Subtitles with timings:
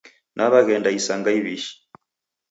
[0.37, 1.73] Naw'aghenda isanga iw'ishi